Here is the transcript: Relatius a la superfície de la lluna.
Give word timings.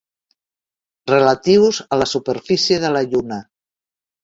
Relatius 1.11 1.83
a 1.97 2.01
la 2.03 2.09
superfície 2.15 2.83
de 2.87 2.93
la 2.97 3.07
lluna. 3.15 3.41